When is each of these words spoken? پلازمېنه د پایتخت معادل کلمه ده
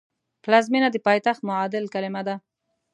پلازمېنه 0.43 0.89
د 0.91 0.97
پایتخت 1.05 1.41
معادل 1.49 1.83
کلمه 1.93 2.21
ده 2.27 2.35